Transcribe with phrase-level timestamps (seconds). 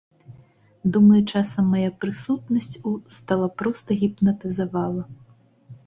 [0.95, 5.03] Думаю, часам мая прысутнасць у стала проста гіпнатызавала.